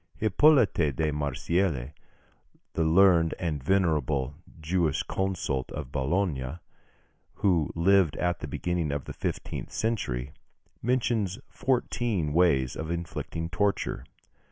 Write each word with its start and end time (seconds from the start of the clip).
Hippolyte 0.15 0.95
de 0.95 1.11
Marsillis, 1.11 1.93
the 2.73 2.83
learned 2.83 3.35
and 3.37 3.63
venerable 3.63 4.33
jurisconsult 4.59 5.71
of 5.73 5.91
Bologna, 5.91 6.57
who 7.35 7.69
lived 7.75 8.15
at 8.15 8.39
the 8.39 8.47
beginning 8.47 8.91
of 8.91 9.05
the 9.05 9.13
fifteenth 9.13 9.71
century, 9.71 10.31
mentions 10.81 11.37
fourteen 11.51 12.33
ways 12.33 12.75
of 12.75 12.89
inflicting 12.89 13.47
torture. 13.47 14.03